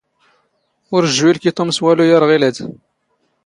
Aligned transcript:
ⵓⵔ 0.95 1.03
ⵊⵊⵓ 1.13 1.27
ⵉⵍⴽⵉ 1.31 1.51
ⵜⵓⵎ 1.55 1.69
ⵙ 1.75 1.79
ⵡⴰⵍⵓ 1.85 1.99
ⴰⵔ 2.15 2.23
ⵖⵉⵍⴰⴷ. 2.29 2.57